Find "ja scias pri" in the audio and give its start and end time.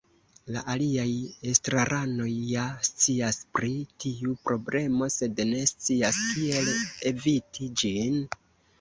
2.53-3.71